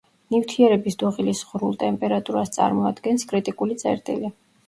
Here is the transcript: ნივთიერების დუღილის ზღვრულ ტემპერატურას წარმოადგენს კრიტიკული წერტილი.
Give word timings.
ნივთიერების 0.35 0.95
დუღილის 1.01 1.41
ზღვრულ 1.41 1.75
ტემპერატურას 1.83 2.53
წარმოადგენს 2.57 3.29
კრიტიკული 3.33 3.79
წერტილი. 3.83 4.35